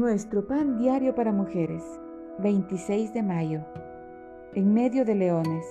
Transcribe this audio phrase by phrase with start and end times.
[0.00, 1.84] Nuestro pan diario para mujeres,
[2.38, 3.60] 26 de mayo.
[4.54, 5.66] En medio de leones.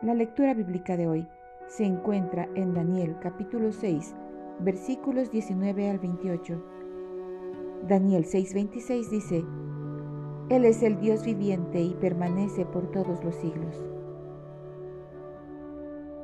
[0.00, 1.28] La lectura bíblica de hoy
[1.66, 4.14] se encuentra en Daniel capítulo 6,
[4.60, 6.62] versículos 19 al 28.
[7.88, 9.44] Daniel 6:26 dice,
[10.48, 13.82] Él es el Dios viviente y permanece por todos los siglos.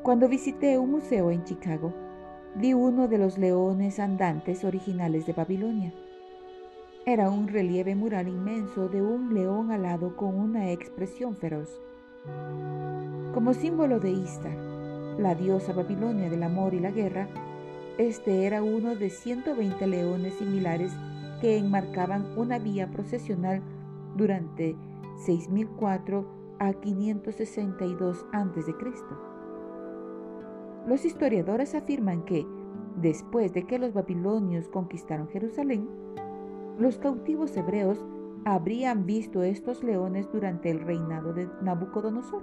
[0.04, 1.92] Cuando visité un museo en Chicago,
[2.54, 5.92] vi uno de los leones andantes originales de Babilonia.
[7.04, 11.68] Era un relieve mural inmenso de un león alado con una expresión feroz.
[13.34, 14.56] Como símbolo de Istar,
[15.18, 17.26] la diosa babilonia del amor y la guerra,
[17.98, 20.92] este era uno de 120 leones similares
[21.40, 23.60] que enmarcaban una vía procesional
[24.14, 24.76] durante
[25.26, 26.24] 6004
[26.60, 28.74] a 562 a.C.
[30.86, 32.46] Los historiadores afirman que,
[32.94, 35.88] después de que los babilonios conquistaron Jerusalén,
[36.78, 38.04] los cautivos hebreos
[38.44, 42.42] habrían visto estos leones durante el reinado de Nabucodonosor.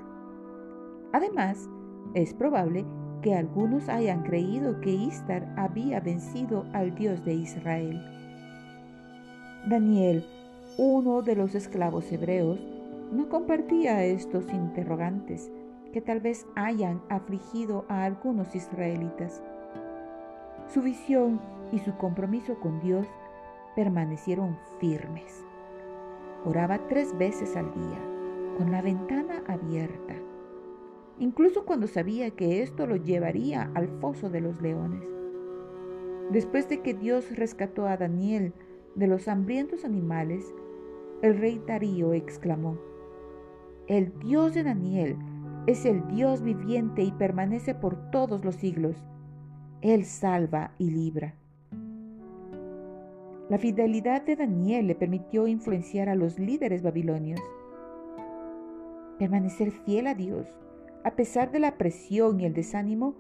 [1.12, 1.70] Además,
[2.14, 2.86] es probable
[3.22, 8.02] que algunos hayan creído que Istar había vencido al Dios de Israel.
[9.68, 10.26] Daniel,
[10.78, 12.60] uno de los esclavos hebreos,
[13.12, 15.52] no compartía estos interrogantes
[15.92, 19.42] que tal vez hayan afligido a algunos israelitas.
[20.68, 21.42] Su visión
[21.72, 23.08] y su compromiso con Dios
[23.80, 25.46] permanecieron firmes.
[26.44, 27.98] Oraba tres veces al día,
[28.58, 30.16] con la ventana abierta,
[31.18, 35.08] incluso cuando sabía que esto lo llevaría al foso de los leones.
[36.30, 38.52] Después de que Dios rescató a Daniel
[38.96, 40.54] de los hambrientos animales,
[41.22, 42.78] el rey Darío exclamó,
[43.88, 45.16] El Dios de Daniel
[45.68, 48.98] es el Dios viviente y permanece por todos los siglos.
[49.80, 51.36] Él salva y libra.
[53.50, 57.42] La fidelidad de Daniel le permitió influenciar a los líderes babilonios.
[59.18, 60.48] Permanecer fiel a Dios,
[61.04, 63.16] a pesar de la presión y el desánimo,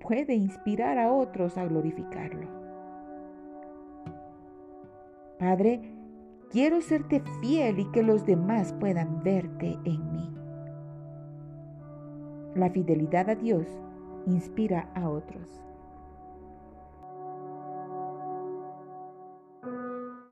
[0.00, 2.48] puede inspirar a otros a glorificarlo.
[5.40, 5.80] Padre,
[6.50, 10.30] quiero serte fiel y que los demás puedan verte en mí.
[12.54, 13.66] La fidelidad a Dios
[14.26, 15.71] inspira a otros.